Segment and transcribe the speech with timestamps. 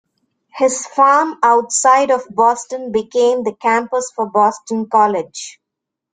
[0.55, 5.59] His farm outside of Boston became the campus for Boston College.